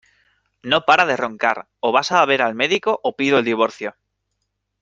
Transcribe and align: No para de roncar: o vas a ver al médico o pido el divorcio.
No 0.71 0.79
para 0.87 1.05
de 1.09 1.15
roncar: 1.23 1.57
o 1.79 1.89
vas 1.95 2.09
a 2.11 2.25
ver 2.29 2.41
al 2.41 2.55
médico 2.55 2.99
o 3.03 3.15
pido 3.17 3.37
el 3.37 3.45
divorcio. 3.45 3.95